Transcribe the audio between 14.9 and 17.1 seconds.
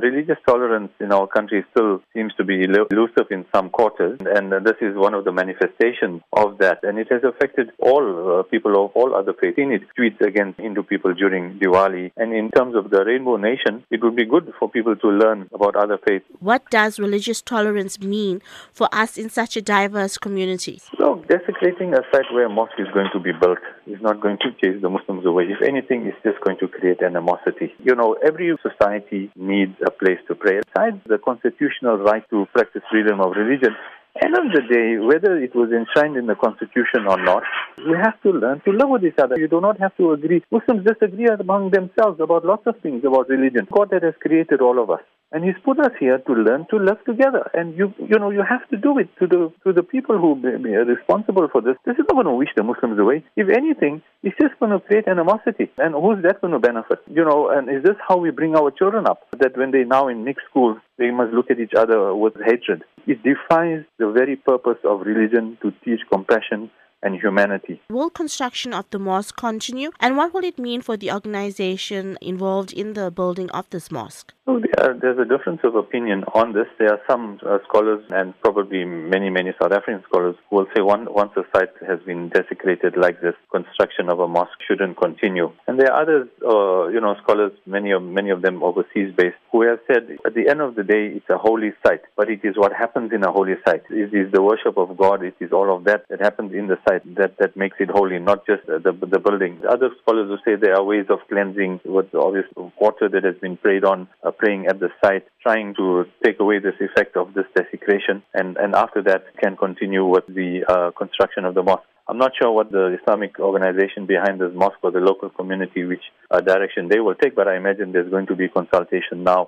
to learn about other faiths. What does